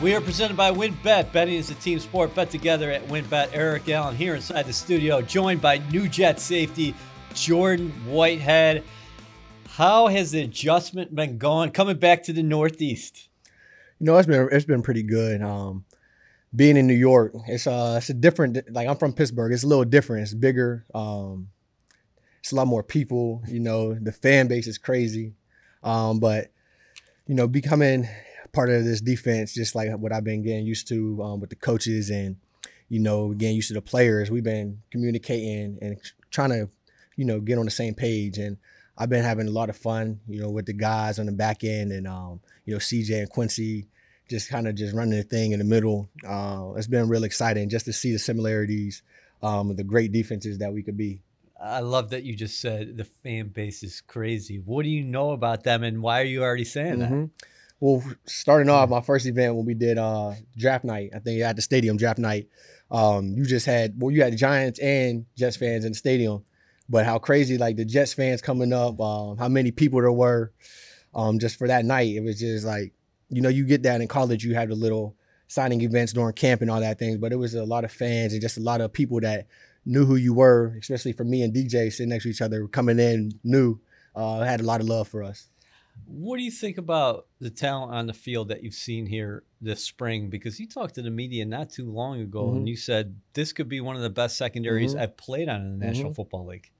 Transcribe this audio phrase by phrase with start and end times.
[0.00, 1.32] We are presented by WynnBET.
[1.32, 2.32] Betting is a team sport.
[2.32, 3.48] Bet together at WynnBET.
[3.52, 6.94] Eric Allen here inside the studio, joined by new Jet safety
[7.34, 8.84] Jordan Whitehead.
[9.70, 13.28] How has the adjustment been going coming back to the Northeast?
[13.98, 15.42] You know, it's been it's been pretty good.
[15.42, 15.84] Um,
[16.54, 18.72] being in New York, it's uh it's a different.
[18.72, 20.22] Like I'm from Pittsburgh, it's a little different.
[20.22, 20.86] It's bigger.
[20.94, 21.48] Um,
[22.38, 23.42] it's a lot more people.
[23.48, 25.34] You know, the fan base is crazy.
[25.82, 26.52] Um, but
[27.26, 28.08] you know, becoming
[28.52, 31.56] part of this defense, just like what I've been getting used to um, with the
[31.56, 32.36] coaches and
[32.88, 34.30] you know getting used to the players.
[34.30, 35.98] We've been communicating and
[36.30, 36.68] trying to
[37.16, 38.56] you know get on the same page, and
[38.96, 41.64] I've been having a lot of fun, you know, with the guys on the back
[41.64, 43.86] end and um, you know CJ and Quincy.
[44.28, 46.06] Just kind of just running the thing in the middle.
[46.26, 49.02] Uh, it's been real exciting just to see the similarities,
[49.42, 51.22] um, the great defenses that we could be.
[51.60, 54.58] I love that you just said the fan base is crazy.
[54.58, 57.20] What do you know about them, and why are you already saying mm-hmm.
[57.22, 57.30] that?
[57.80, 61.56] Well, starting off my first event when we did uh, draft night, I think at
[61.56, 62.48] the stadium draft night,
[62.90, 66.44] um, you just had well, you had Giants and Jets fans in the stadium,
[66.88, 70.52] but how crazy like the Jets fans coming up, um, how many people there were,
[71.14, 72.92] um, just for that night, it was just like
[73.30, 75.14] you know you get that in college, you have the little
[75.48, 78.32] signing events during camp and all that things, but it was a lot of fans
[78.32, 79.46] and just a lot of people that
[79.84, 82.98] knew who you were, especially for me and DJ sitting next to each other, coming
[82.98, 83.80] in, knew,
[84.14, 85.48] uh, had a lot of love for us.
[86.06, 89.84] What do you think about the talent on the field that you've seen here this
[89.84, 90.30] spring?
[90.30, 92.58] Because you talked to the media not too long ago mm-hmm.
[92.58, 95.02] and you said this could be one of the best secondaries mm-hmm.
[95.02, 96.14] I've played on in the National mm-hmm.
[96.14, 96.70] Football League.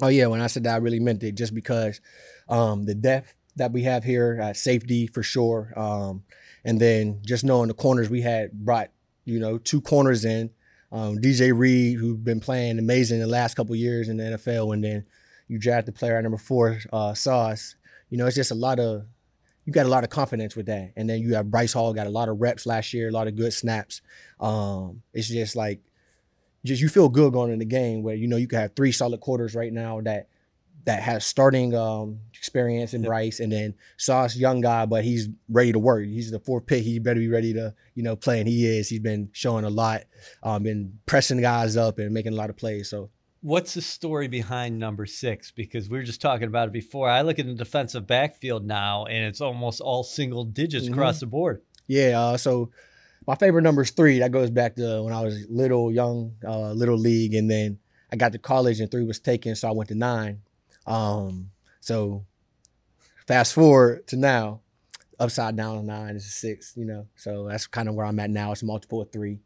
[0.00, 0.26] Oh, yeah.
[0.26, 2.00] When I said that, I really meant it just because
[2.48, 5.72] um, the depth that we have here, uh, safety for sure.
[5.76, 6.22] Um,
[6.64, 8.90] and then just knowing the corners, we had brought,
[9.24, 10.50] you know, two corners in.
[10.90, 14.82] Um, DJ Reed, who's been playing amazing the last couple years in the NFL, and
[14.82, 15.04] then
[15.46, 17.76] you draft the player at number four, uh, Sauce,
[18.10, 19.04] you know, it's just a lot of
[19.64, 20.92] you got a lot of confidence with that.
[20.96, 23.28] And then you have Bryce Hall got a lot of reps last year, a lot
[23.28, 24.00] of good snaps.
[24.40, 25.80] Um, it's just like
[26.64, 28.92] just you feel good going in the game where you know you can have three
[28.92, 30.28] solid quarters right now that
[30.84, 33.08] that has starting um, experience in yep.
[33.08, 36.06] Bryce, and then Sauce, young guy, but he's ready to work.
[36.06, 36.82] He's the fourth pick.
[36.82, 38.88] He better be ready to, you know, play, and he is.
[38.88, 40.04] He's been showing a lot,
[40.42, 42.88] um, been pressing guys up and making a lot of plays.
[42.88, 43.10] So
[43.40, 45.50] what's the story behind number six?
[45.50, 47.08] Because we were just talking about it before.
[47.08, 50.94] I look at the defensive backfield now, and it's almost all single digits mm-hmm.
[50.94, 51.62] across the board.
[51.86, 52.20] Yeah.
[52.20, 52.70] Uh, so
[53.26, 54.18] my favorite number is three.
[54.18, 57.78] That goes back to when I was little, young, uh, little league, and then
[58.12, 60.42] I got to college and three was taken, so I went to nine.
[60.86, 61.50] Um,
[61.80, 62.24] so
[63.26, 64.60] fast forward to now,
[65.20, 66.72] upside down nine is a six.
[66.76, 68.52] You know, so that's kind of where I'm at now.
[68.52, 69.40] It's multiple of three.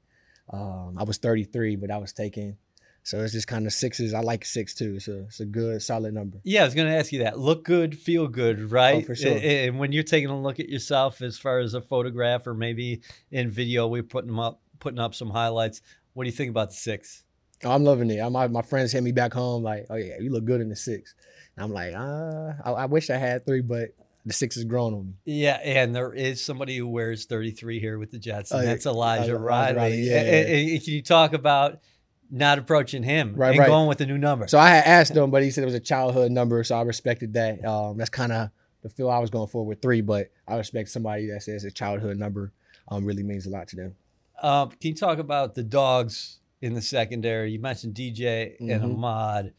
[0.53, 2.59] Um, I was 33, but I was taken
[3.05, 4.15] so it's just kind of sixes.
[4.15, 5.01] I like six too.
[5.01, 6.39] So it's a good, solid number.
[6.45, 7.39] Yeah, I was going to ask you that.
[7.39, 9.03] Look good, feel good, right?
[9.03, 9.39] Oh, for sure.
[9.43, 13.03] And when you're taking a look at yourself, as far as a photograph or maybe
[13.33, 15.83] in video, we're putting them up, putting up some highlights.
[16.15, 17.25] What do you think about the six?
[17.65, 18.31] Oh, I'm loving it.
[18.31, 20.77] my, my friends hit me back home like, "Oh yeah, you look good in the
[20.77, 21.15] six.
[21.57, 23.91] And I'm like, uh, I, I wish I had three, but
[24.25, 25.15] the six is grown on me.
[25.25, 28.87] Yeah, and there is somebody who wears 33 here with the Jets, and oh, that's
[28.87, 29.77] Elijah, Elijah Riley.
[29.77, 31.81] Riley yeah, and, and, and, can you talk about
[32.33, 33.69] not approaching him right, and right.
[33.69, 34.49] going with a new number.
[34.49, 36.83] So I had asked him, but he said it was a childhood number, so I
[36.83, 37.63] respected that.
[37.65, 38.49] Um, that's kind of
[38.83, 41.71] the feel I was going for with three, but I respect somebody that says a
[41.71, 42.53] childhood number
[42.89, 43.95] um, really means a lot to them.
[44.43, 47.53] Um, can you talk about the dogs in the secondary?
[47.53, 48.71] You mentioned DJ mm-hmm.
[48.71, 49.53] and Ahmad.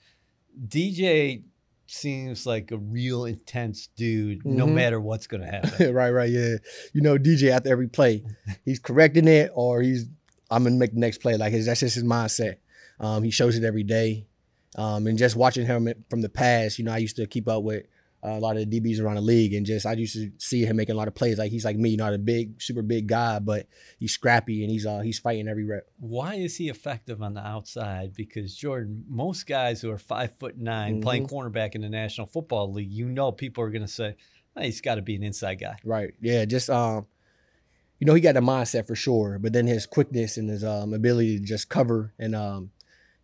[0.68, 1.44] DJ
[1.86, 4.58] seems like a real intense dude, mm-hmm.
[4.58, 5.94] no matter what's going to happen.
[5.94, 6.56] right, right, yeah.
[6.92, 8.24] You know, DJ after every play,
[8.66, 10.08] he's correcting it or he's
[10.54, 11.36] I'm gonna make the next play.
[11.36, 12.58] Like his, that's just his mindset.
[13.00, 14.28] Um, he shows it every day.
[14.76, 17.64] Um, and just watching him from the past, you know, I used to keep up
[17.64, 17.86] with
[18.26, 20.66] uh, a lot of the DBs around the league, and just I used to see
[20.66, 21.38] him making a lot of plays.
[21.38, 23.68] Like he's like me, not a big, super big guy, but
[24.00, 25.88] he's scrappy and he's uh, he's fighting every rep.
[26.00, 28.16] Why is he effective on the outside?
[28.16, 31.02] Because Jordan, most guys who are five foot 9 mm-hmm.
[31.02, 34.16] playing cornerback in the National Football League, you know, people are going to say
[34.56, 35.78] oh, he's got to be an inside guy.
[35.84, 36.14] Right.
[36.22, 36.46] Yeah.
[36.46, 37.08] Just um,
[38.00, 40.94] you know, he got the mindset for sure, but then his quickness and his um,
[40.94, 42.72] ability to just cover and um,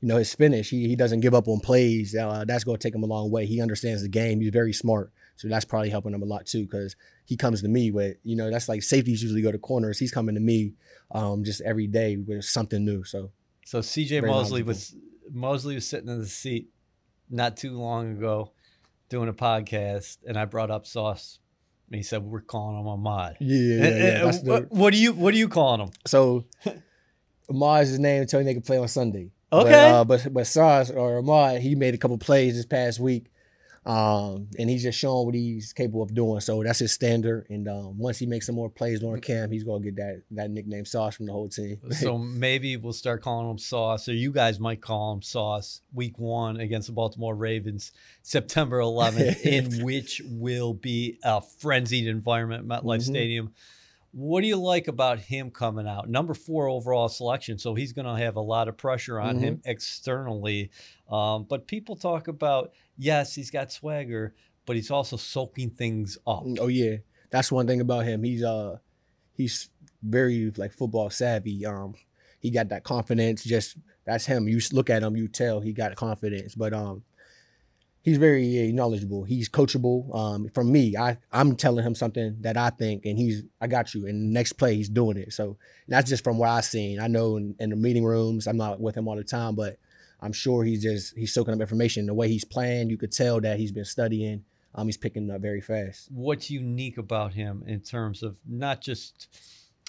[0.01, 0.69] you know, his finish.
[0.69, 2.15] He, he doesn't give up on plays.
[2.15, 3.45] Uh, that's going to take him a long way.
[3.45, 4.39] He understands the game.
[4.39, 5.11] He's very smart.
[5.35, 8.35] So that's probably helping him a lot too because he comes to me with, you
[8.35, 9.99] know, that's like safeties usually go to corners.
[9.99, 10.73] He's coming to me
[11.11, 13.03] um, just every day with something new.
[13.03, 13.31] So,
[13.65, 14.95] so CJ Mosley was
[15.31, 16.69] Mosley was sitting in the seat
[17.29, 18.51] not too long ago
[19.09, 21.39] doing a podcast, and I brought up Sauce.
[21.87, 24.25] And he said, "We're calling him Ahmad." Yeah, yeah, yeah.
[24.25, 25.89] what, the, what, do you What are you calling him?
[26.05, 26.45] So,
[27.49, 29.31] Ahmad is his name until they can play on Sunday.
[29.51, 29.71] Okay.
[29.71, 33.25] But, uh, but but Sauce or Ahmad, he made a couple plays this past week.
[33.85, 36.41] Um, and he's just showing what he's capable of doing.
[36.41, 37.47] So that's his standard.
[37.49, 40.51] And um, once he makes some more plays during camp, he's gonna get that that
[40.51, 41.79] nickname Sauce from the whole team.
[41.91, 45.81] so maybe we'll start calling him Sauce, or you guys might call him Sauce.
[45.93, 47.91] Week one against the Baltimore Ravens,
[48.21, 52.99] September 11th, in which will be a frenzied environment, MetLife mm-hmm.
[52.99, 53.53] Stadium.
[54.11, 56.09] What do you like about him coming out?
[56.09, 59.43] Number four overall selection, so he's going to have a lot of pressure on mm-hmm.
[59.43, 60.71] him externally.
[61.09, 64.33] Um, but people talk about yes, he's got swagger,
[64.65, 66.43] but he's also soaking things up.
[66.59, 66.97] Oh yeah,
[67.29, 68.23] that's one thing about him.
[68.23, 68.77] He's uh
[69.33, 69.69] he's
[70.01, 71.65] very like football savvy.
[71.65, 71.95] Um,
[72.39, 73.43] he got that confidence.
[73.43, 74.47] Just that's him.
[74.47, 76.55] You look at him, you tell he got confidence.
[76.55, 77.03] But um,
[78.09, 79.23] he's very knowledgeable.
[79.23, 80.13] He's coachable.
[80.15, 83.93] Um, from me, I I'm telling him something that I think, and he's I got
[83.93, 84.07] you.
[84.07, 85.33] And next play, he's doing it.
[85.33, 85.57] So
[85.87, 86.99] that's just from what I've seen.
[86.99, 89.77] I know in, in, the meeting rooms, I'm not with him all the time, but
[90.21, 92.07] I'm sure he's just he's soaking up information.
[92.07, 94.43] The way he's playing, you could tell that he's been studying.
[94.75, 96.09] Um, he's picking up very fast.
[96.11, 99.27] What's unique about him in terms of not just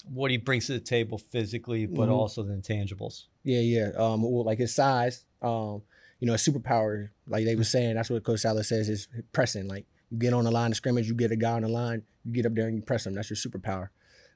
[0.08, 2.12] what he brings to the table physically, but mm-hmm.
[2.12, 3.24] also the intangibles?
[3.44, 3.90] Yeah, yeah.
[3.96, 5.24] Um, well, like his size.
[5.42, 5.82] Um,
[6.20, 9.66] you know, a superpower, like they were saying, that's what Coach Saleh says is pressing.
[9.66, 12.02] Like you get on the line of scrimmage, you get a guy on the line,
[12.24, 13.14] you get up there and you press him.
[13.14, 13.88] That's your superpower.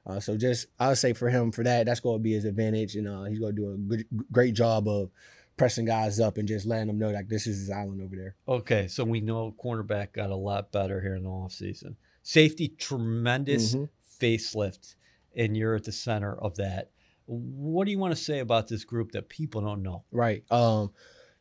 [0.07, 2.45] Uh, so just I would say for him for that, that's going to be his
[2.45, 5.09] advantage, and uh, he's going to do a good, great job of
[5.57, 8.35] pressing guys up and just letting them know like this is his island over there.
[8.47, 11.95] Okay, so we know cornerback got a lot better here in the offseason.
[12.21, 13.85] Safety, tremendous mm-hmm.
[14.23, 14.95] facelift,
[15.35, 16.91] and you're at the center of that.
[17.25, 20.03] What do you want to say about this group that people don't know?
[20.11, 20.43] Right.
[20.51, 20.91] Um,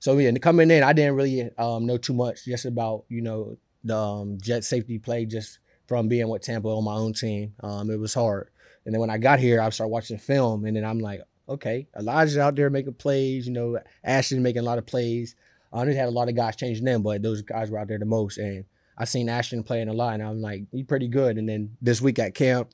[0.05, 3.57] so yeah, coming in, I didn't really um, know too much just about you know
[3.85, 7.55] the um, jet safety play just from being with Tampa on my own team.
[7.61, 8.51] Um, it was hard,
[8.85, 11.89] and then when I got here, I started watching film, and then I'm like, okay,
[11.99, 13.47] Elijah's out there making plays.
[13.47, 15.37] You know, Ashtyn making a lot of plays.
[15.73, 17.99] I uh, had a lot of guys changing them, but those guys were out there
[17.99, 18.67] the most, and
[18.99, 21.39] I seen Ashtyn playing a lot, and I'm like, he's pretty good.
[21.39, 22.73] And then this week at camp,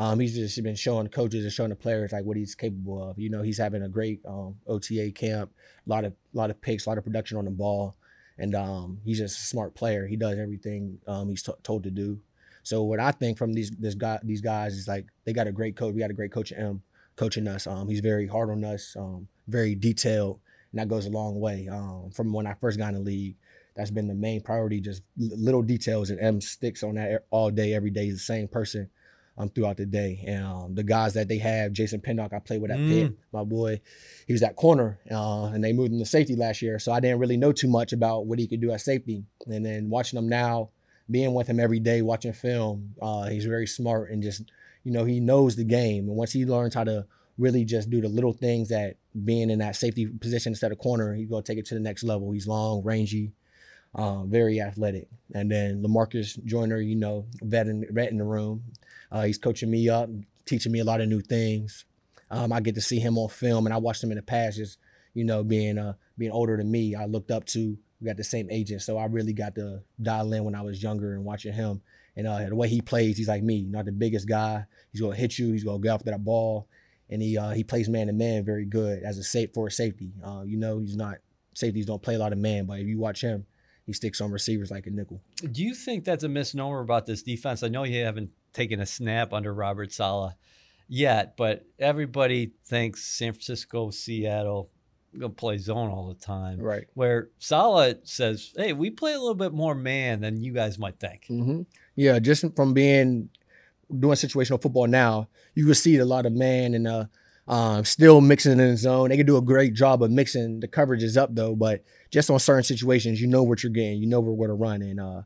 [0.00, 3.18] um, he's just been showing coaches and showing the players like what he's capable of.
[3.18, 5.52] You know, he's having a great um, OTA camp,
[5.86, 7.94] a lot of lot of picks, a lot of production on the ball,
[8.38, 10.06] and um, he's just a smart player.
[10.06, 12.18] He does everything um, he's told to do.
[12.62, 15.52] So what I think from these this guy these guys is like they got a
[15.52, 15.92] great coach.
[15.92, 16.80] We got a great coach M
[17.16, 17.66] coaching us.
[17.66, 20.40] Um, he's very hard on us, um, very detailed,
[20.72, 21.68] and that goes a long way.
[22.14, 23.36] from when I first got in the league,
[23.76, 24.80] that's been the main priority.
[24.80, 28.06] Just little details, and M sticks on that all day, every day.
[28.06, 28.88] He's the same person
[29.40, 30.22] um, throughout the day.
[30.26, 32.88] And um, the guys that they have, Jason Pinnock, I played with at mm.
[32.88, 33.80] Pitt, my boy,
[34.26, 36.78] he was at corner, uh, and they moved him to safety last year.
[36.78, 39.24] So I didn't really know too much about what he could do at safety.
[39.46, 40.70] And then watching him now,
[41.10, 44.42] being with him every day, watching film, uh, he's very smart and just,
[44.84, 46.08] you know, he knows the game.
[46.08, 47.06] And once he learns how to
[47.38, 51.14] really just do the little things that being in that safety position instead of corner,
[51.14, 52.30] he's gonna take it to the next level.
[52.30, 53.32] He's long, rangy,
[53.94, 55.08] uh, very athletic.
[55.34, 58.62] And then Lamarcus Joyner, you know, vet in, vet in the room.
[59.10, 60.08] Uh, he's coaching me up,
[60.46, 61.84] teaching me a lot of new things.
[62.30, 64.56] Um, I get to see him on film, and I watched him in the past.
[64.56, 64.78] Just
[65.14, 67.76] you know, being uh, being older than me, I looked up to.
[68.00, 70.82] We got the same agent, so I really got to dial in when I was
[70.82, 71.82] younger and watching him.
[72.16, 74.64] And uh, the way he plays, he's like me, not the biggest guy.
[74.90, 75.52] He's gonna hit you.
[75.52, 76.68] He's gonna go after that ball,
[77.10, 79.70] and he uh, he plays man to man very good as a safe for a
[79.70, 80.12] safety.
[80.24, 81.18] Uh, you know, he's not
[81.54, 83.44] safeties don't play a lot of man, but if you watch him,
[83.84, 85.20] he sticks on receivers like a nickel.
[85.50, 87.62] Do you think that's a misnomer about this defense?
[87.62, 90.34] I know you haven't taken a snap under Robert Saleh
[90.88, 94.70] yet, but everybody thinks San Francisco, Seattle,
[95.18, 96.60] gonna play zone all the time.
[96.60, 96.86] Right.
[96.94, 101.00] Where Saleh says, "Hey, we play a little bit more man than you guys might
[101.00, 101.62] think." Mm-hmm.
[101.96, 103.30] Yeah, just from being
[103.98, 107.04] doing situational football now, you can see a lot of man and uh,
[107.48, 109.08] um, still mixing in the zone.
[109.08, 112.38] They can do a great job of mixing the coverages up though, but just on
[112.38, 115.00] certain situations, you know what you're getting, you know where we're going to run, and
[115.00, 115.22] uh,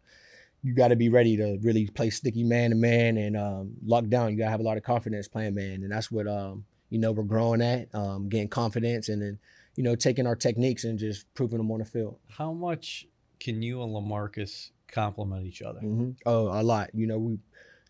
[0.64, 4.08] you got to be ready to really play sticky man to man and um, lock
[4.08, 4.32] down.
[4.32, 6.98] You got to have a lot of confidence playing man, and that's what um, you
[6.98, 9.38] know we're growing at, um, getting confidence, and then
[9.76, 12.16] you know taking our techniques and just proving them on the field.
[12.30, 13.06] How much
[13.38, 15.80] can you and Lamarcus complement each other?
[15.80, 16.12] Mm-hmm.
[16.24, 16.90] Oh, a lot.
[16.94, 17.38] You know, we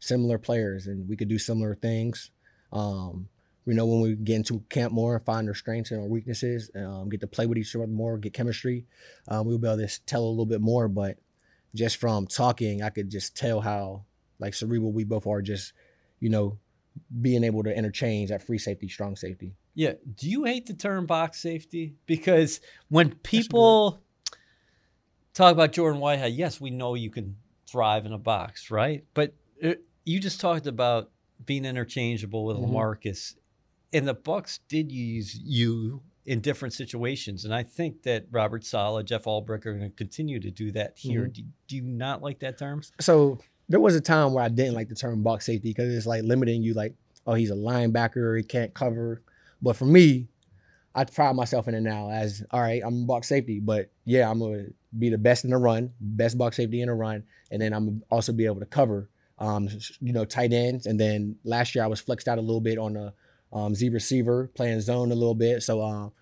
[0.01, 2.33] similar players, and we could do similar things.
[2.73, 3.29] Um,
[3.67, 6.73] we know when we get into camp more, and find our strengths and our weaknesses,
[6.75, 8.85] um, get to play with each other more, get chemistry.
[9.29, 10.89] Um, we'll be able to tell a little bit more.
[10.89, 11.19] But
[11.75, 14.05] just from talking, I could just tell how
[14.39, 15.43] like cerebral we both are.
[15.43, 15.73] Just
[16.21, 16.59] you know,
[17.21, 19.55] being able to interchange that free safety, strong safety.
[19.75, 19.95] Yeah.
[20.15, 21.97] Do you hate the term box safety?
[22.07, 24.03] Because when people
[25.35, 27.37] talk about Jordan Whitehead, yes, we know you can
[27.69, 29.05] thrive in a box, right?
[29.15, 31.11] But it, uh, you just talked about
[31.45, 32.75] being interchangeable with mm-hmm.
[32.75, 33.35] Lamarcus
[33.95, 37.45] and the Bucks did use you in different situations.
[37.45, 40.95] And I think that Robert Saleh, Jeff Ulbrich are going to continue to do that
[40.97, 41.27] here.
[41.27, 41.33] Mhm.
[41.35, 42.83] Do, do you not like that term?
[43.01, 43.39] So
[43.69, 46.23] there was a time where I didn't like the term box safety because it's like
[46.23, 46.95] limiting you, like,
[47.27, 49.23] oh, he's a linebacker, he can't cover.
[49.61, 50.29] But for me,
[50.95, 54.31] I pride myself in it now as all right, I'm a box safety, but yeah,
[54.31, 54.67] I'm gonna
[54.99, 58.03] be the best in the run, best box safety in the run, and then I'm
[58.11, 59.69] also be able to cover, um,
[60.01, 60.87] you know, tight ends.
[60.87, 63.13] And then last year I was flexed out a little bit on the
[63.55, 65.63] um, Z receiver, playing zone a little bit.
[65.63, 66.13] So, um,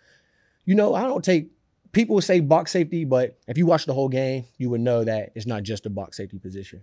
[0.65, 1.51] you know, I don't take
[1.93, 5.33] people say box safety, but if you watch the whole game, you would know that
[5.35, 6.83] it's not just a box safety position.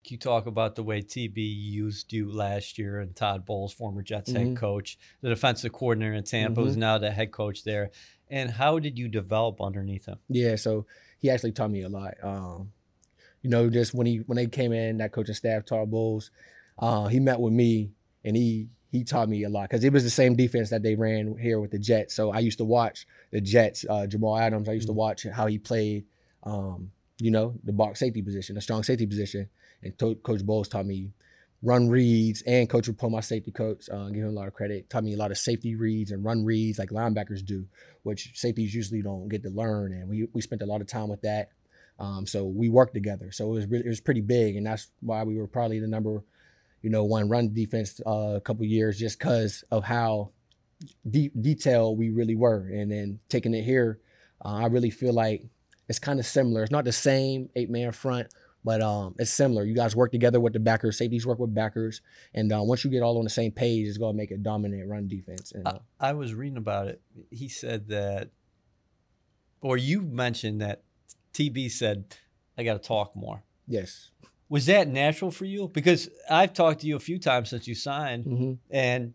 [0.09, 4.31] You talk about the way TB used you last year and Todd Bowles, former Jets
[4.31, 4.55] head Mhm.
[4.55, 7.91] coach, the defensive coordinator in Tampa, who's now the head coach there.
[8.29, 10.17] And how did you develop underneath him?
[10.29, 10.85] Yeah, so
[11.19, 12.15] he actually taught me a lot.
[12.23, 12.71] Um,
[13.41, 16.31] you know, just when he when they came in, that coaching staff, Todd Bowles,
[16.79, 17.91] uh, he met with me
[18.23, 20.95] and he he taught me a lot because it was the same defense that they
[20.95, 22.13] ran here with the Jets.
[22.13, 24.67] So I used to watch the Jets, uh, Jamal Adams.
[24.67, 26.05] I used to watch how he played.
[26.43, 29.47] Um, you know, the box safety position, the strong safety position,
[29.83, 31.11] and to- Coach Bowles taught me
[31.63, 34.89] run reads and Coach Rapo, my safety coach, uh, give him a lot of credit,
[34.89, 37.67] taught me a lot of safety reads and run reads like linebackers do
[38.03, 39.93] which safeties usually don't get to learn.
[39.93, 41.51] And we we spent a lot of time with that.
[41.99, 43.31] Um, so we worked together.
[43.31, 45.87] So it was really, it was pretty big, and that's why we were probably the
[45.87, 46.23] number,
[46.81, 50.31] you know, one run defense uh, a couple years, just because of how
[51.07, 52.67] de- detailed we really were.
[52.73, 53.99] And then taking it here,
[54.43, 55.43] uh, I really feel like
[55.87, 56.63] it's kind of similar.
[56.63, 58.33] It's not the same eight man front.
[58.63, 59.63] But um, it's similar.
[59.63, 60.97] You guys work together with the backers.
[60.97, 62.01] Safeties work with backers,
[62.33, 64.87] and uh, once you get all on the same page, it's gonna make a dominant
[64.87, 65.51] run defense.
[65.51, 67.01] And, uh, I, I was reading about it.
[67.31, 68.29] He said that,
[69.61, 70.83] or you mentioned that
[71.33, 72.15] TB said,
[72.57, 73.43] I got to talk more.
[73.67, 74.11] yes,
[74.49, 75.67] Was that natural for you?
[75.69, 79.13] Because I've talked to you a few times since you signed, hmm and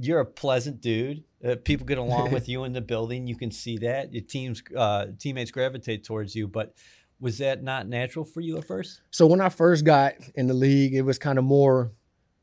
[0.00, 1.24] you're a pleasant dude.
[1.44, 3.26] Uh, people get along with you in the building.
[3.26, 6.46] You can see that your teams, uh, teammates gravitate towards you.
[6.46, 6.74] But
[7.20, 9.00] was that not natural for you at first?
[9.10, 11.92] So when I first got in the league, it was kind of more.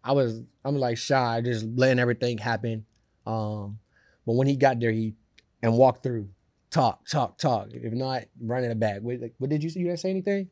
[0.03, 2.85] I was I'm like shy, just letting everything happen.
[3.25, 3.79] Um,
[4.25, 5.15] but when he got there, he
[5.61, 6.29] and walked through,
[6.69, 7.69] talk, talk, talk.
[7.71, 9.01] If not, running it back.
[9.01, 9.69] What, like, what did you?
[9.69, 10.49] You didn't say anything?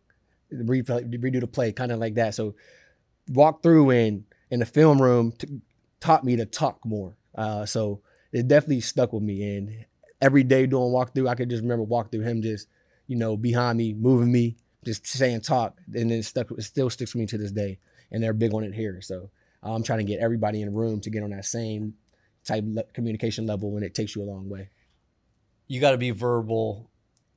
[0.52, 2.36] Replay, redo the play, kind of like that.
[2.36, 2.56] So
[3.30, 5.62] walk through and in the film room t-
[6.00, 7.18] taught me to talk more.
[7.36, 8.02] Uh, so
[8.32, 9.58] it definitely stuck with me.
[9.58, 9.86] And
[10.22, 12.68] every day doing walkthrough, I could just remember walk through him just,
[13.14, 16.50] you know, behind me, moving me, just saying talk, and then it stuck.
[16.50, 17.78] It still sticks with me to this day,
[18.12, 19.02] and they're big on it here.
[19.02, 19.30] So
[19.62, 21.94] I'm trying to get everybody in the room to get on that same
[22.44, 24.70] type le- communication level, and it takes you a long way.
[25.68, 26.90] You got to be verbal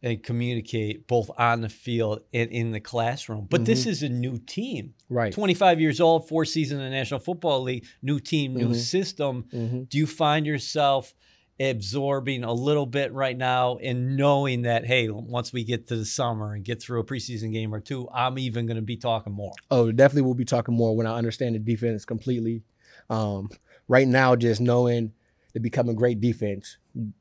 [0.02, 3.46] and communicate both on the field and in the classroom.
[3.50, 4.94] But this is a new team.
[5.10, 5.32] Right.
[5.32, 8.76] 25 years old, four seasons in the National Football League, new team, new Mhm.
[8.76, 9.44] system.
[9.50, 11.14] hmm Do you find yourself
[11.58, 16.04] absorbing a little bit right now and knowing that, hey, once we get to the
[16.04, 19.32] summer and get through a preseason game or two, I'm even going to be talking
[19.32, 19.52] more?
[19.70, 22.62] Oh, definitely we'll be talking more when I understand the defense completely.
[23.08, 23.48] Um,
[23.88, 25.12] right now, just knowing
[25.54, 26.76] to become a great defense,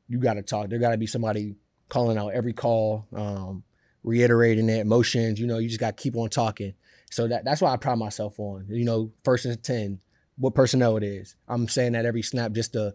[0.08, 0.68] you, got to talk.
[0.68, 1.56] There got to be somebody
[1.88, 3.64] calling out every call, um,
[4.02, 5.40] reiterating it, motions.
[5.40, 6.74] You know, you just got to keep on talking.
[7.10, 8.66] So that that's why I pride myself on.
[8.68, 10.00] You know, first and ten,
[10.36, 11.36] what personnel it is.
[11.48, 12.94] I'm saying that every snap just to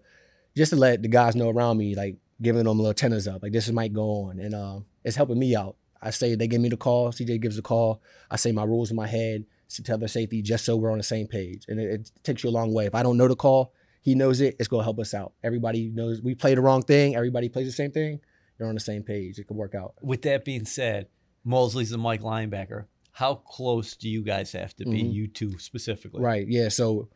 [0.55, 3.51] just to let the guys know around me, like giving them little tenors up, like
[3.51, 5.75] this is might go on, and um, it's helping me out.
[6.01, 8.01] I say they give me the call, CJ gives the call.
[8.29, 10.98] I say my rules in my head to tell their safety just so we're on
[10.98, 12.86] the same page, and it, it takes you a long way.
[12.86, 14.55] If I don't know the call, he knows it.
[14.60, 15.34] It's gonna help us out.
[15.43, 17.15] Everybody knows we play the wrong thing.
[17.15, 18.20] Everybody plays the same thing.
[18.60, 19.38] You're on the same page.
[19.39, 19.93] It could work out.
[20.01, 21.08] With that being said,
[21.43, 22.86] Mosley's a Mike linebacker.
[23.12, 25.13] How close do you guys have to be, Mhm.
[25.13, 26.22] you two specifically?
[26.22, 26.48] Right.
[26.48, 26.70] Yeah.
[26.70, 27.10] So,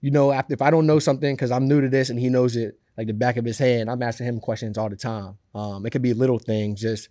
[0.00, 2.28] you know, after, if I don't know something because I'm new to this and he
[2.28, 5.36] knows it like the back of his hand, I'm asking him questions all the time.
[5.54, 7.08] Um, it could be little things, just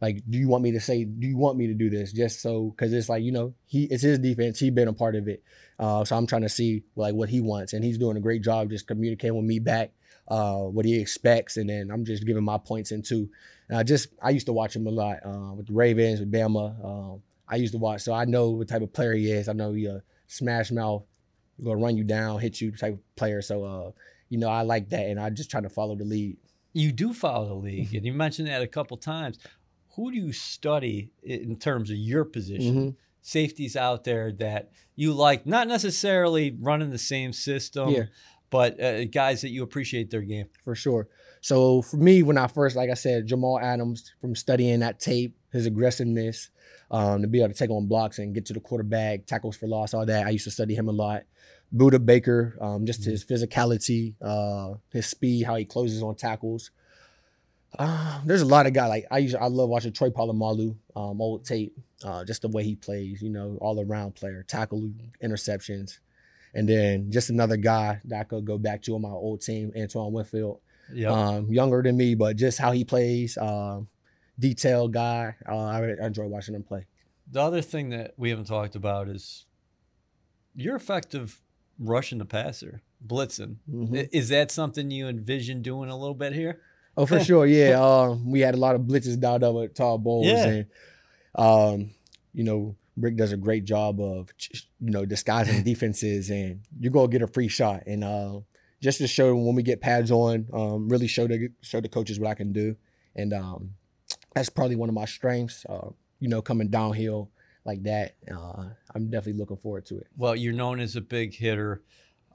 [0.00, 1.04] like, do you want me to say?
[1.04, 2.12] Do you want me to do this?
[2.12, 4.58] Just so because it's like you know, he it's his defense.
[4.58, 5.42] He's been a part of it.
[5.78, 8.42] Uh, so I'm trying to see like what he wants, and he's doing a great
[8.42, 9.92] job just communicating with me back.
[10.28, 13.30] Uh, what he expects, and then I'm just giving my points into.
[13.68, 16.32] And I just I used to watch him a lot uh, with the Ravens, with
[16.32, 16.84] Bama.
[16.84, 19.48] Um, I used to watch, so I know what type of player he is.
[19.48, 21.04] I know he a smash mouth,
[21.62, 23.40] gonna run you down, hit you type of player.
[23.40, 23.90] So uh,
[24.28, 26.36] you know, I like that, and I just try to follow the lead.
[26.72, 29.38] you do follow the league, and you mentioned that a couple times.
[29.96, 32.74] Who do you study in terms of your position?
[32.74, 32.88] Mm-hmm.
[33.22, 38.02] Safeties out there that you like, not necessarily running the same system, Yeah.
[38.50, 40.46] but uh, guys that you appreciate their game.
[40.62, 41.08] for sure.
[41.40, 45.34] So for me, when I first, like I said, Jamal Adams, from studying that tape,
[45.52, 46.50] his aggressiveness,
[46.90, 49.66] um, to be able to take on blocks and get to the quarterback, tackles for
[49.66, 50.26] loss, all that.
[50.26, 51.22] I used to study him a lot.
[51.74, 56.70] Budda Baker, um, just his physicality, uh, his speed, how he closes on tackles.
[57.78, 59.36] Uh, there's a lot of guys like I used.
[59.36, 63.20] I love watching Troy Polamalu, um, old tape, uh, just the way he plays.
[63.20, 64.90] You know, all around player, tackle,
[65.22, 65.98] interceptions,
[66.54, 69.72] and then just another guy that I could go back to on my old team,
[69.76, 70.60] Antoine Winfield
[70.92, 71.10] Yeah.
[71.10, 73.88] um, younger than me, but just how he plays, um,
[74.38, 75.34] detailed guy.
[75.46, 76.86] Uh, I, I enjoy watching him play.
[77.30, 79.44] the other thing that we haven't talked about is
[80.54, 81.42] you're effective
[81.78, 83.56] rushing the passer, blitzing.
[83.70, 83.98] Mhm.
[83.98, 86.60] I- Is that something you envision doing a little bit here?
[86.96, 87.78] Oh, for sure, yeah.
[87.80, 90.46] Um, we had a lot of blitzes dialed up with Todd Bowles, Yeah.
[90.46, 90.66] and
[91.34, 91.90] um,
[92.32, 94.30] you know, Rick does a great job of
[94.80, 97.82] you know disguising defenses, and you're gonna get a free shot.
[97.86, 98.40] And uh,
[98.80, 102.18] just to show when we get pads on, um, really show the show the coaches
[102.18, 102.76] what I can do,
[103.14, 103.74] and um,
[104.34, 105.66] that's probably one of my strengths.
[105.68, 105.90] Uh,
[106.20, 107.30] you know, coming downhill
[107.66, 110.06] like that, uh, I'm definitely looking forward to it.
[110.16, 111.82] Well, you're known as a big hitter.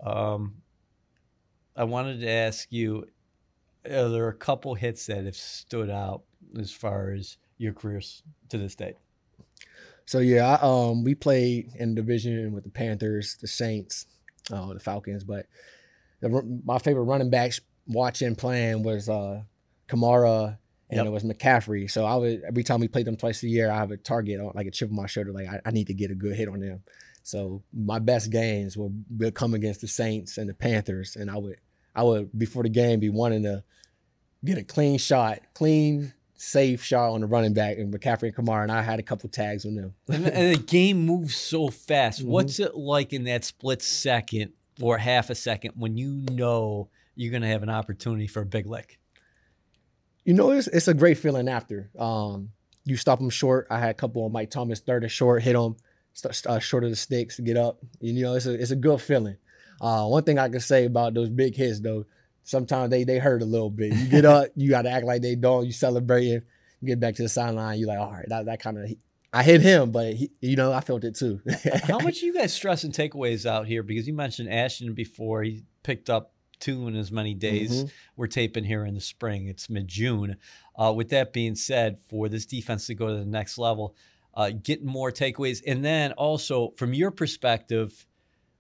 [0.06, 0.62] Um,
[1.76, 3.08] I wanted to ask you:
[3.90, 6.24] Are there a couple hits that have stood out
[6.60, 8.96] as far as your careers to this day?
[10.06, 14.08] So yeah, I, um, we played in division with the Panthers, the Saints,
[14.52, 15.24] uh, the Falcons.
[15.24, 15.46] But
[16.20, 19.44] the, my favorite running backs watching playing was uh,
[19.88, 20.58] Kamara
[20.92, 21.06] and Yep.
[21.08, 21.90] it was McCaffrey.
[21.90, 24.40] So I would every time we played them twice a year, I have a target
[24.40, 26.36] on like a chip on my shoulder, like I, I need to get a good
[26.36, 26.84] hit on them.
[27.24, 31.38] So my best games will, will come against the Saints and the Panthers, and I
[31.38, 31.56] would
[31.96, 33.64] I would before the game be wanting to
[34.46, 38.64] get a clean shot, clean safe shot on the running back and McCaffrey and Kamara,
[38.64, 39.94] and I had a couple tags on them.
[40.08, 42.22] and, the- game moves so fast.
[42.22, 42.26] Mhm.
[42.30, 47.30] What's it like in that split second or half a second when you know you're
[47.30, 48.98] going to have an opportunity for a big lick?
[50.24, 51.90] You know, it's it's a great feeling after.
[51.98, 52.50] Um,
[52.86, 53.68] you stop him short.
[53.70, 55.76] I had a couple on Mike Thomas, third and short, hit him,
[56.48, 57.80] uh, short of the sticks to get up.
[58.02, 59.38] And, you know, it's a it's a good feeling.
[59.80, 62.06] Uh, one thing I can say about those big hits though,
[62.44, 63.94] sometimes they they hurt a little bit.
[63.94, 65.66] You get up, you got to act like they don't.
[65.66, 66.42] You celebrating,
[66.82, 67.80] you get back to the sideline.
[67.80, 68.92] you're like, all right, that that kind of.
[69.34, 71.40] I hit him, but he, you know, I felt it too.
[71.84, 73.82] How much are you guys stressing takeaways out here?
[73.82, 75.42] Because you mentioned Ashtyn before.
[75.42, 77.84] He picked up two in as many days.
[77.84, 77.92] Mhm.
[78.16, 79.48] We're taping here in the spring.
[79.48, 80.38] It's mid June.
[80.76, 83.96] Uh, with that being said, for this defense to go to the next level,
[84.34, 85.62] uh, getting more takeaways.
[85.68, 88.06] And then also, from your perspective,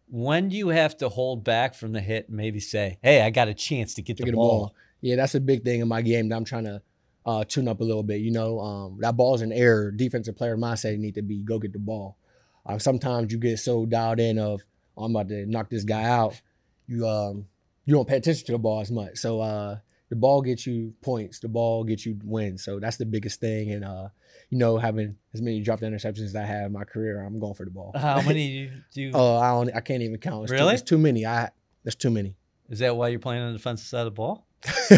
[0.09, 3.29] when do you have to hold back from the hit and maybe say, hey, I
[3.29, 4.59] got a chance to get to the get ball?
[4.59, 4.75] ball.
[4.99, 6.81] Yeah, that's a big thing in my game that I'm trying to
[7.25, 8.19] uh, tune up a little bit.
[8.21, 9.91] You know, um, that ball's in air.
[9.91, 12.17] Defensive player mindset need to be go get the ball.
[12.65, 14.61] Um, sometimes you get so dialed in of
[14.97, 16.39] "Oh, I'm about to knock this guy out.
[16.87, 17.47] You um
[17.85, 19.17] you don't pay attention to the ball as much.
[19.17, 19.77] So uh,
[20.09, 21.39] the ball gets you points.
[21.39, 22.63] The ball gets you wins.
[22.63, 23.71] So that's the biggest thing.
[23.71, 24.09] And uh,
[24.49, 27.53] you know, having as many dropped interceptions as I have in my career, I'm going
[27.53, 27.93] for the ball.
[27.95, 29.75] How many do you, Oh, I don't.
[29.75, 30.43] I can't even count.
[30.43, 30.71] It's Really?
[30.71, 31.25] Too, it's too many.
[31.25, 31.49] I.
[31.83, 32.35] There's too many.
[32.69, 34.47] Is that why you're playing on the defensive side of the ball?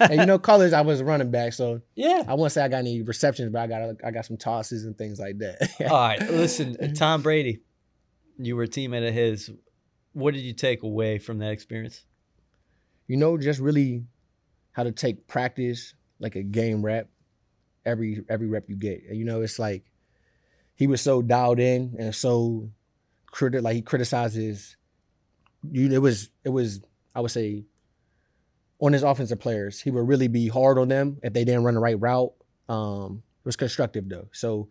[0.00, 2.24] and you know, college I was a running back, so Yeah.
[2.26, 4.96] I won't say I got any receptions, but I got I got some tosses and
[4.96, 5.70] things like that.
[5.80, 6.20] All right.
[6.30, 7.60] Listen, Tom Brady,
[8.38, 9.50] you were a teammate of his.
[10.14, 12.04] What did you take away from that experience?
[13.06, 14.04] You know, just really
[14.72, 17.10] how to take practice like a game rep,
[17.84, 19.02] every every rep you get.
[19.10, 19.84] You know, it's like
[20.74, 22.70] he was so dialed in and so
[23.32, 24.76] criti- like he criticizes
[25.70, 26.80] you it was it was
[27.14, 27.64] I would say
[28.80, 31.74] on his offensive players, he would really be hard on them if they didn't run
[31.74, 32.32] the right route.
[32.68, 34.28] Um, it was constructive though.
[34.32, 34.68] So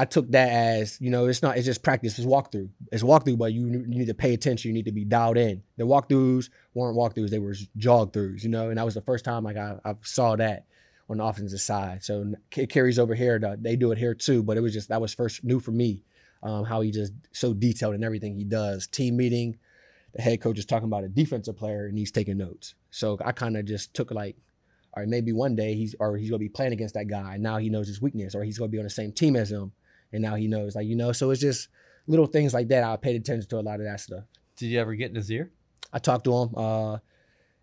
[0.00, 2.70] I took that as, you know, it's not, it's just practice, it's walkthrough.
[2.90, 5.62] It's walkthrough, but you, you need to pay attention, you need to be dialed in.
[5.76, 9.26] The walkthroughs weren't walkthroughs, they were jog throughs, you know, and that was the first
[9.26, 10.64] time like I, I saw that
[11.10, 12.02] on the offensive side.
[12.02, 14.88] So it carries over here, to, they do it here too, but it was just,
[14.88, 16.02] that was first new for me,
[16.42, 18.86] um, how he just so detailed in everything he does.
[18.86, 19.58] Team meeting,
[20.14, 22.74] the head coach is talking about a defensive player and he's taking notes.
[22.90, 24.36] So I kind of just took like,
[24.94, 27.34] or maybe one day he's or he's gonna be playing against that guy.
[27.34, 29.52] And now he knows his weakness, or he's gonna be on the same team as
[29.52, 29.72] him,
[30.12, 31.12] and now he knows, like you know.
[31.12, 31.68] So it's just
[32.06, 32.84] little things like that.
[32.84, 34.24] I paid attention to a lot of that stuff.
[34.56, 35.50] Did you ever get in his ear?
[35.92, 36.98] I talked to him, uh,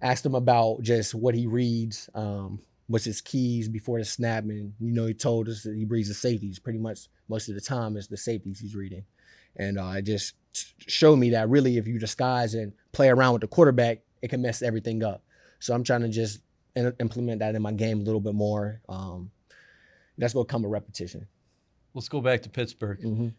[0.02, 4.74] asked him about just what he reads, um, what's his keys before the snap, and
[4.80, 7.62] you know he told us that he reads the safeties pretty much most of the
[7.62, 7.96] time.
[7.98, 9.04] It's the safeties he's reading,
[9.56, 10.34] and uh, it just
[10.88, 14.42] showed me that really if you disguise and play around with the quarterback, it can
[14.42, 15.24] mess everything up.
[15.60, 16.42] So I'm trying to just
[16.76, 18.82] in- implement that in my game a little bit more.
[18.90, 19.32] Um,
[20.18, 21.28] that's gonna come a repetition.
[21.98, 23.02] Let's go back to Pittsburgh.
[23.02, 23.30] hmm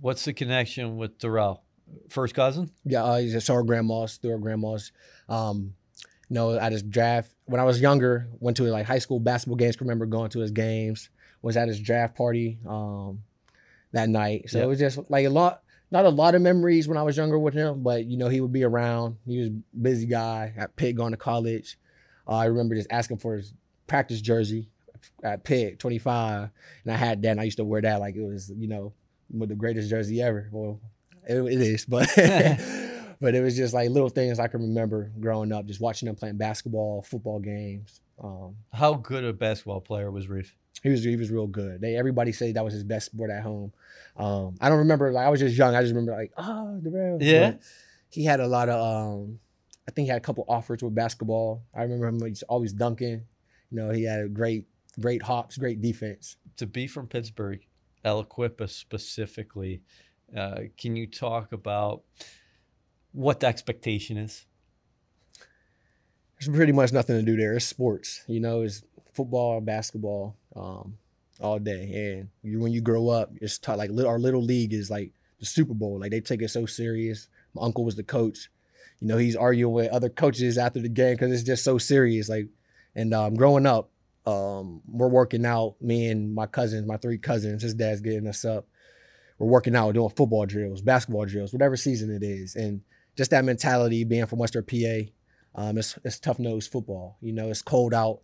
[0.00, 1.60] What's the connection with Darrelle?
[2.08, 2.72] First cousin?
[2.84, 4.90] Yeah, uh, he's just our grandmas, through our grandmas.
[5.28, 5.74] Um,
[6.28, 9.54] you know, at his draft when I was younger, went to like high school basketball
[9.58, 9.80] games.
[9.80, 11.08] Remember going to his games.
[11.40, 13.22] Was at his draft party um,
[13.92, 14.50] that night.
[14.50, 14.64] So Yep.
[14.64, 15.62] it was just like a lot,
[15.92, 17.84] not a lot of memories when I was younger with him.
[17.84, 19.18] But you know, he would be around.
[19.24, 21.78] He was a busy guy at Pitt, going to college.
[22.26, 23.52] Uh, I remember just asking for his
[23.86, 24.68] practice jersey
[25.22, 26.50] at Pitt, 25,
[26.84, 27.30] and I had that.
[27.30, 28.92] and I used to wear that like it was, you know,
[29.30, 30.48] with the greatest jersey ever.
[30.52, 30.80] Well,
[31.28, 32.08] it, it is, but
[33.20, 36.16] but it was just like little things I can remember growing up, just watching them
[36.16, 38.00] playing basketball, football games.
[38.22, 40.54] Um, How good a basketball player was Reef?
[40.82, 41.80] he was he was real good.
[41.80, 43.72] They everybody said that was his best sport at home.
[44.16, 45.74] Um, I don't remember like I was just young.
[45.74, 47.24] I just remember like oh the Rams.
[47.24, 47.52] Yeah?
[47.52, 47.60] But
[48.10, 49.38] he had a lot of um,
[49.86, 51.62] I think he had a couple offers with basketball.
[51.74, 53.22] I remember him always dunking.
[53.70, 54.66] You know he had a great
[55.00, 56.36] great hops, great defense.
[56.56, 57.60] To be from Pittsburgh,
[58.04, 59.82] Aliquippa specifically,
[60.36, 62.02] uh, can you talk about
[63.12, 64.44] what the expectation is?
[66.38, 67.54] There's pretty much nothing to do there.
[67.54, 68.62] It's sports, you know.
[68.62, 68.82] It's
[69.12, 70.96] football, basketball, um,
[71.40, 72.18] all day.
[72.18, 75.46] And you, when you grow up, it's taught like our little league is like the
[75.46, 75.98] Super Bowl.
[75.98, 77.28] Like they take it so serious.
[77.54, 78.50] My uncle was the coach.
[79.00, 82.28] You know, he's arguing with other coaches after the game because it's just so serious.
[82.28, 82.46] Like,
[82.94, 83.90] and um, growing up,
[84.28, 85.76] um, we're working out.
[85.80, 88.66] Me and my cousins, my three cousins, his dad's getting us up.
[89.38, 92.82] We're working out, doing football drills, basketball drills, whatever season it is, and
[93.16, 94.04] just that mentality.
[94.04, 95.10] Being from Western PA,
[95.54, 97.16] um, it's it's tough nosed football.
[97.22, 98.20] You know, it's cold out,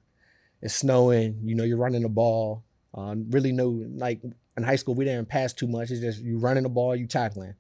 [0.60, 1.40] it's snowing.
[1.42, 2.64] You know, you're running the ball.
[2.92, 4.20] Um, really no like
[4.56, 5.90] in high school we didn't pass too much.
[5.90, 7.54] It's just you running the ball, you tackling.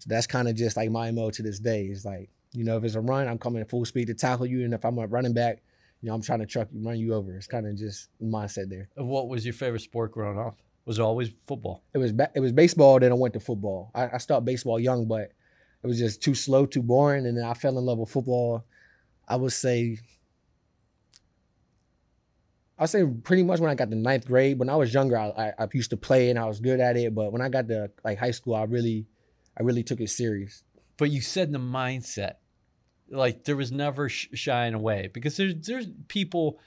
[0.00, 1.86] So that's kind of just like my mo to this day.
[1.86, 4.64] It's like you know if it's a run, I'm coming full speed to tackle you,
[4.64, 5.62] and if I'm a running back,
[6.06, 7.36] you know I'm trying to truck you, run you over.
[7.36, 8.88] It's kind of just mindset there.
[8.94, 10.56] What was your favorite sport growing up?
[10.84, 11.82] Was it always football?
[11.94, 13.00] It was ba- it was baseball.
[13.00, 13.90] Then I went to football.
[13.92, 15.32] I, I started baseball young, but
[15.82, 18.64] it was just too slow, too boring, and then I fell in love with football.
[19.26, 19.98] I would say,
[22.78, 24.60] I say pretty much when I got to ninth grade.
[24.60, 26.96] When I was younger, I, I, I used to play and I was good at
[26.96, 27.16] it.
[27.16, 29.06] But when I got to like high school, I really,
[29.58, 30.62] I really took it serious.
[30.98, 32.34] But you said the mindset,
[33.10, 36.58] like there was never sh- shying away because there's there's people,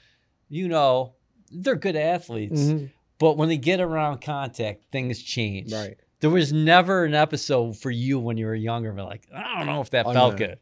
[0.48, 1.14] you know,
[1.50, 2.72] they're good athletes,
[3.18, 5.72] but when they get around contact, things change.
[5.72, 5.96] Right.
[6.20, 9.66] There was never an episode for you when you were younger, but like I don't
[9.66, 10.38] know if that Oh, felt no.
[10.38, 10.58] good.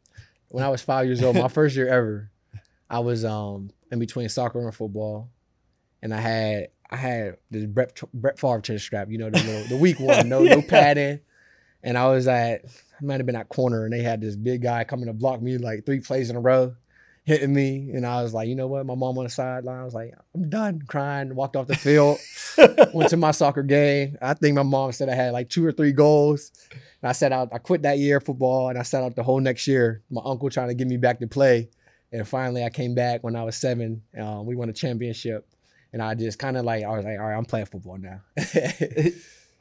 [0.51, 2.31] When I was five years old, my first year ever,
[2.89, 5.31] I was um in between soccer and football,
[6.03, 9.65] and I had I had this Brett Brett Favre chin strap, you know, the little
[9.69, 11.21] the weak one, no no padding,
[11.89, 14.63] and I was at I might have been at corner, and they had this big
[14.63, 16.75] guy coming to block me like three plays in a row,
[17.25, 18.85] hitting me, and I was like, you know what?
[18.85, 22.19] My mom on the sideline, I was like, I'm done crying, walked off the field,
[22.93, 24.19] went to my soccer game.
[24.21, 26.53] I think my mom said I had like two or three goals.
[27.01, 29.41] And I sat out, I quit that year football and I sat out the whole
[29.41, 30.03] next year.
[30.11, 31.71] My uncle trying to get me back to play.
[32.11, 34.03] And finally I came back when I was seven.
[34.19, 35.49] Um, we won a championship.
[35.93, 38.21] And I just kind of like, I was like, all right, I'm playing football now.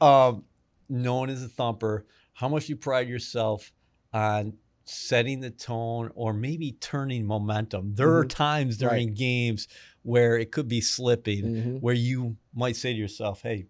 [0.04, 0.44] um,
[0.88, 3.72] known as a thumper, how much you pride yourself
[4.12, 7.94] on setting the tone or maybe turning momentum.
[7.94, 8.30] There are Mhm.
[8.30, 9.68] times during games
[10.02, 11.80] where it could be slipping, Mhm.
[11.80, 13.66] where you might say to yourself, "Hey,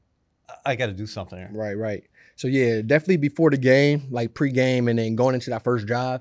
[0.49, 2.05] I- I got to do something here." Right, right.
[2.37, 6.21] So yeah, definitely before the game, like pre-game, and then going into that first drive,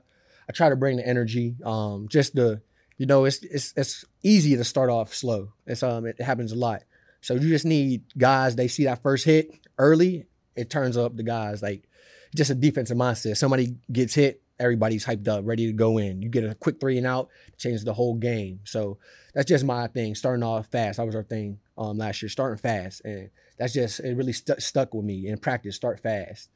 [0.49, 1.57] I try to bring the energy.
[1.63, 2.61] Um, just the,
[2.97, 5.53] you know, it's it's it's easy to start off slow.
[5.67, 6.83] It's um, it happens a lot.
[7.21, 8.55] So you just need guys.
[8.55, 10.25] They see that first hit early,
[10.57, 11.61] it turns up the guys.
[11.61, 11.87] Like
[12.35, 13.37] just a defensive mindset.
[13.37, 16.21] Somebody gets hit, everybody's hyped up, ready to go in.
[16.21, 18.59] You get a quick three and out, changes the whole game.
[18.63, 18.97] So
[19.33, 20.15] that's just my thing.
[20.15, 20.97] Starting off fast.
[20.97, 22.29] That was our thing um last year.
[22.29, 26.49] Starting fast and that's just it really stu- stuck with me in practice start fast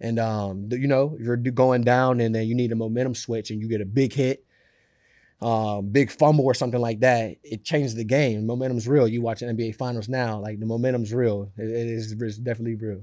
[0.00, 3.50] and um you know if you're going down and then you need a momentum switch
[3.50, 4.44] and you get a big hit
[5.40, 9.40] um big fumble or something like that it changes the game momentum's real you watch
[9.40, 13.02] nba finals now like the momentum's real it, it is definitely real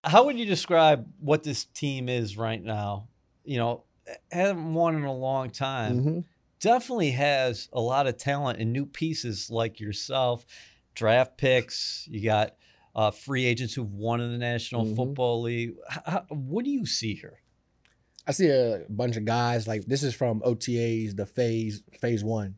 [0.03, 3.07] How would you describe what this team is right now?
[3.43, 3.83] You know,
[4.31, 6.03] haven't won in a long time.
[6.03, 6.23] Mhm.
[6.59, 10.45] definitely has a lot of talent and new pieces like yourself,
[10.93, 12.07] draft picks.
[12.07, 12.55] You got
[12.93, 14.95] uh, free agents who've won in the National Mhm.
[14.95, 15.73] Football League.
[15.89, 17.39] How, what do you see here?
[18.27, 22.57] I see a bunch of guys like this is from OTAs, the phase phase one.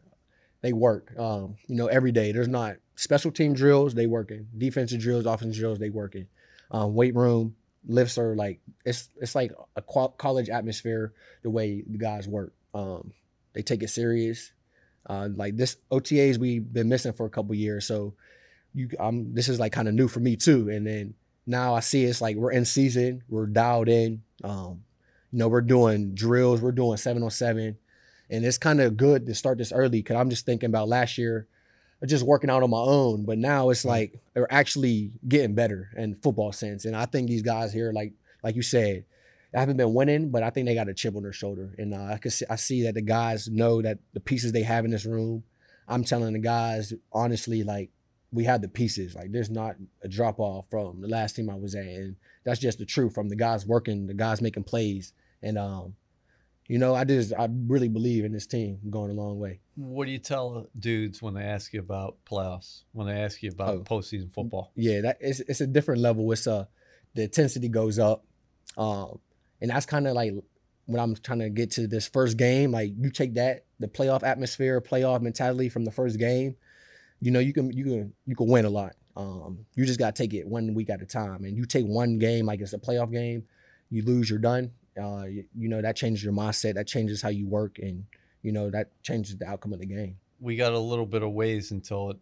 [0.62, 2.34] They work, um, you know, every day.
[2.34, 3.93] There's not special team drills.
[3.93, 5.79] They working defensive drills, offensive drills.
[5.79, 6.27] They working.
[6.71, 7.56] Um, weight room
[7.88, 11.13] lifts are like it's it's like a college atmosphere.
[11.43, 13.12] The way the guys work, um,
[13.54, 14.52] they take it serious.
[15.06, 18.13] Uh, like this OTAs we've been missing for a couple years, so
[18.73, 20.69] you um this is like kind of new for me too.
[20.69, 21.13] And then
[21.45, 24.23] now I see it's like we're in season, we're dialed in.
[24.43, 24.84] Um,
[25.32, 27.78] you know, we're doing drills, we're doing seven on seven,
[28.30, 31.17] and it's kind of good to start this early because I'm just thinking about last
[31.17, 31.47] year,
[32.10, 36.16] just working out on my own, but now it's like they're actually getting better in
[36.16, 38.13] football sense, and I think these guys here, like
[38.44, 39.06] like you said,
[39.52, 41.94] they haven't been winning, but I think they got a chip on their shoulder, and
[41.94, 44.86] uh, I can see, I see that the guys know that the pieces they have
[44.86, 45.44] in this room.
[45.88, 47.89] I'm telling the guys honestly, like
[48.32, 49.16] we have the pieces.
[49.16, 52.60] Like there's not a drop off from the last team I was at, and that's
[52.60, 55.96] just the truth from the guys working, the guys making plays, and um,
[56.67, 59.60] you know, I just I really believe in this team going a long way.
[59.76, 62.84] What do you tell dudes when they ask you about playoffs?
[62.93, 63.80] When they ask you about Oh.
[63.84, 64.71] postseason football?
[64.76, 66.32] Yeah, that it's it's a different level.
[66.32, 66.65] It's uh
[67.15, 68.26] the intensity goes up,
[68.78, 69.19] um,
[69.62, 70.34] and that's kind of like
[70.86, 72.71] when I'm trying to get to this first game.
[72.71, 76.56] Like you take that the playoff atmosphere, playoff mentality from the first game.
[77.21, 78.95] You know, you can you can you can win a lot.
[79.15, 82.17] Um, you just gotta take it one week at a time, and you take one
[82.19, 83.43] game like it's a playoff game.
[83.89, 84.71] You lose, you're done.
[85.01, 86.75] Uh, you, you know that changes your mindset.
[86.75, 88.06] That changes how you work, and
[88.41, 90.17] you know that changes the outcome of the game.
[90.39, 92.17] We got a little bit of ways until it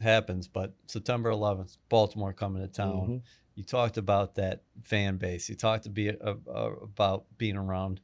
[0.00, 3.08] happens, but September 11th, Baltimore coming to town.
[3.08, 3.22] Mhm.
[3.54, 5.48] You talked about that fan base.
[5.48, 8.00] You talked to be uh, uh, about being around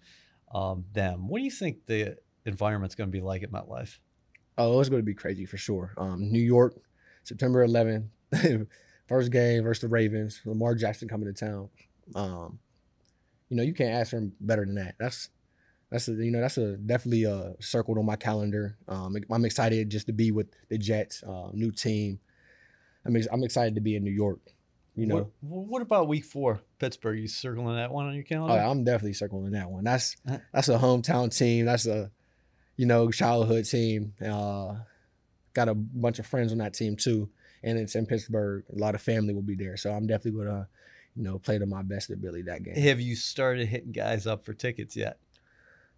[0.55, 1.29] um, them.
[1.29, 3.99] What do you think the environment's going to be like at MetLife?
[4.57, 5.93] Oh, it's going to be crazy for sure.
[5.99, 6.77] Um, New York,
[7.25, 8.09] September 11th,
[9.07, 10.41] first game versus the Ravens.
[10.45, 11.69] Lamar Jackson coming to town.
[12.15, 12.59] Um,
[13.53, 14.95] you know, you can't ask for better than that.
[14.99, 15.29] That's
[15.91, 18.79] that's a, you know that's a definitely a circled on my calendar.
[18.89, 22.19] Um, I'm excited just to be with the Jets, uh, new team.
[23.05, 24.41] I'm ex- I'm excited to be in New York.
[24.97, 27.19] You know, What, what about week four, Pittsburgh?
[27.19, 28.55] You circling that one on your Oh, calendar?
[28.55, 29.85] I'm definitely circling that one.
[29.85, 30.39] That's Uh.
[30.55, 31.67] that's a hometown team.
[31.67, 32.11] That's a
[32.79, 34.15] you know childhood team.
[34.25, 34.77] Uh,
[35.53, 37.29] got a bunch of friends on that team too,
[37.63, 38.65] and it's in Pittsburgh.
[38.75, 40.69] A lot of family will be there, so I'm definitely gonna
[41.17, 42.75] you know play to my best ability that game.
[42.75, 45.19] Have you started hitting guys up for tickets yet?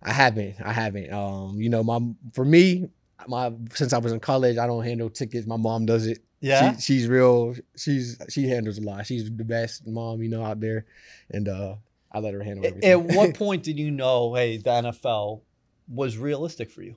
[0.03, 0.57] I haven't.
[0.63, 1.13] I haven't.
[1.13, 2.01] Um, you know, my
[2.33, 2.89] for me,
[3.27, 5.47] my since I was in college, I don't handle tickets.
[5.47, 6.19] My mom does it.
[6.41, 6.75] Yeah.
[6.75, 7.55] She, she's real.
[7.77, 9.07] She's she handles a lot.
[9.07, 10.85] She's the best mom you know out there,
[11.31, 11.77] and uh,
[12.13, 12.91] I let her handle everything.
[12.91, 15.41] At what point did you know, hey, the NFL
[15.89, 16.97] was realistic for you?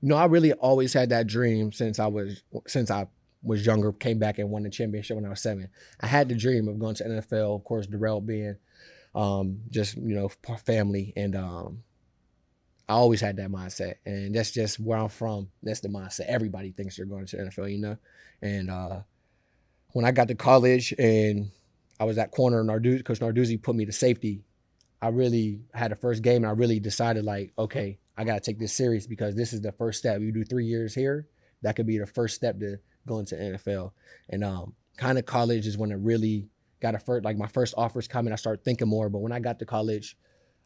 [0.00, 3.08] You know, I really always had that dream since I was since I
[3.42, 3.92] was younger.
[3.92, 5.68] Came back and won the championship when I was seven.
[6.00, 7.56] I had the dream of going to NFL.
[7.56, 8.56] Of course, Darrelle being
[9.14, 11.82] um, just you know family, and um,
[12.88, 13.94] I always had that mindset.
[14.04, 15.48] And that's just where I'm from.
[15.62, 16.26] That's the mindset.
[16.26, 17.96] Everybody thinks they're going to NFL, you know.
[18.42, 19.00] And uh,
[19.92, 21.50] when I got to college and
[21.98, 24.42] I was at corner, Narduzzi, Coach Narduzzi put me to safety.
[25.02, 28.40] I really had a first game, and I really decided like, okay, I got to
[28.40, 30.20] take this serious because this is the first step.
[30.20, 31.26] You do three years here,
[31.62, 33.92] that could be the first step to going to NFL.
[34.28, 36.48] And um, kind of college is when it really
[36.80, 38.32] got a first, like my first offers coming.
[38.32, 40.16] I started thinking more, but when I got to college,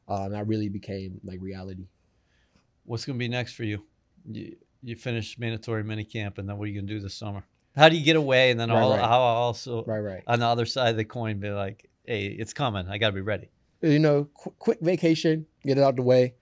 [0.08, 1.86] um, that really became like reality.
[2.84, 3.82] What's going to be next for you?
[4.30, 7.42] You, you finish mandatory minicamp, and then what are you going to do this summer?
[7.76, 8.50] How do you get away?
[8.50, 9.00] And then Right, all, right.
[9.00, 10.22] how also Right, right.
[10.26, 12.86] on the other side of the coin be like, hey, it's coming.
[12.88, 13.48] I got to be ready.
[13.82, 16.34] you know, qu- quick vacation, get it out the way.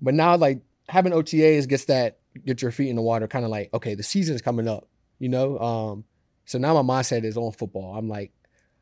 [0.00, 3.50] But now, like having OTAs gets that get your feet in the water, kind of
[3.50, 4.87] like, okay, the season's coming up,
[5.18, 5.58] you know.
[5.58, 6.04] Um,
[6.44, 7.94] so now my mindset is on football.
[7.96, 8.32] I'm like,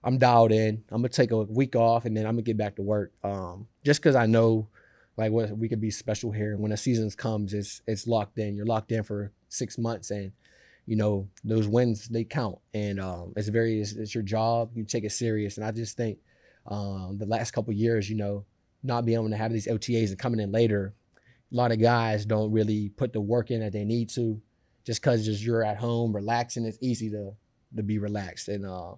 [0.04, 0.84] I'm dialed in.
[0.90, 3.12] I'm gonna take a week off and then I'm gonna get back to work.
[3.24, 4.68] Um, just because I know,
[5.16, 6.56] like, what we could be special here.
[6.56, 8.54] When the season comes, it's it's locked in.
[8.54, 10.32] You're locked in for six months, and
[10.86, 12.58] you know those wins they count.
[12.72, 14.70] And um, it's very it's, it's your job.
[14.74, 15.56] You take it serious.
[15.56, 16.18] And I just think
[16.68, 18.44] um, the last couple years, you know,
[18.82, 20.94] not being able to have these OTAs and coming in later,
[21.52, 24.40] a lot of guys don't really put the work in that they need to,
[24.86, 26.64] just because just you're at home relaxing.
[26.64, 27.32] It's easy to
[27.76, 28.92] to be relaxed, and uh,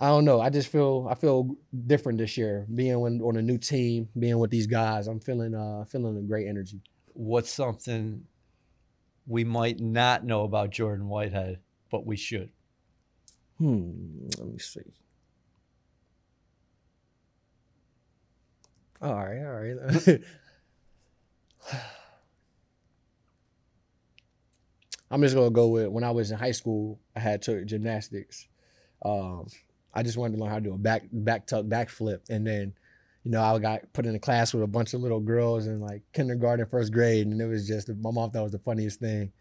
[0.00, 0.40] I don't know.
[0.40, 1.54] I just feel I feel
[1.86, 5.06] different this year, being on, on a new team, being with these guys.
[5.06, 6.80] I'm feeling uh feeling a great energy.
[7.12, 8.24] What's something
[9.26, 11.58] we might not know about Jordan Whitehead,
[11.90, 12.50] but we should?
[13.58, 14.28] Hmm.
[14.38, 14.80] Let me see.
[19.02, 19.44] All right.
[19.44, 20.20] All right.
[25.10, 26.98] I'm just gonna go with when I was in high school.
[27.16, 28.46] I had took gymnastics.
[29.04, 29.46] Um,
[29.94, 32.74] I just wanted to learn how to do a back back tuck backflip, and then,
[33.24, 35.80] you know, I got put in a class with a bunch of little girls in
[35.80, 39.00] like kindergarten, first grade, and it was just my mom thought it was the funniest
[39.00, 39.32] thing,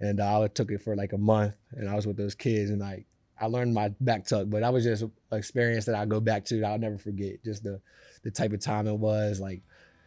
[0.00, 2.70] and uh, I took it for like a month, and I was with those kids,
[2.70, 3.06] and like
[3.40, 6.44] I learned my back tuck, but that was just an experience that I go back
[6.46, 7.42] to that I'll never forget.
[7.44, 7.80] Just the
[8.22, 9.62] the type of time it was, like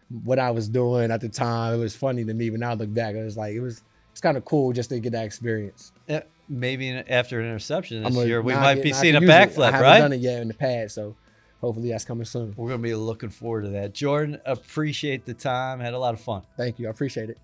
[0.10, 1.73] what I was doing at the time.
[1.73, 3.84] It was funny to me, but now I look back, it was like it was
[4.19, 5.93] it's kind of cool just to get that experience.
[6.10, 9.60] Uh, maybe after an interception this year, we might get- be seeing a use it.
[9.60, 9.99] I haven't right?
[9.99, 11.15] done it yet in the past, so
[11.62, 12.53] hopefully that's coming soon.
[12.58, 13.93] We're gonna be looking forward to that.
[13.93, 15.79] Jordan, appreciate the time.
[15.79, 16.41] Had a lot of fun.
[16.58, 16.88] Thank you.
[16.88, 17.38] I appreciate it.